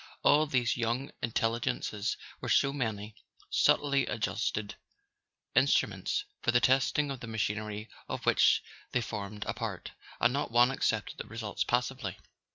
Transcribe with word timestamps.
All 0.23 0.47
these 0.47 0.77
young 0.77 1.11
intel¬ 1.21 1.59
ligences 1.61 2.17
were 2.39 2.49
so 2.49 2.73
many 2.73 3.13
subtly 3.51 4.07
adjusted 4.07 4.73
instruments 5.53 6.25
for 6.41 6.49
the 6.49 6.59
testing 6.59 7.11
of 7.11 7.19
the 7.19 7.27
machinery 7.27 7.87
of 8.09 8.25
which 8.25 8.63
they 8.93 9.01
formed 9.01 9.45
a 9.45 9.53
part; 9.53 9.91
and 10.19 10.33
not 10.33 10.49
one 10.51 10.71
accepted 10.71 11.19
the 11.19 11.25
results 11.27 11.63
passively. 11.63 12.17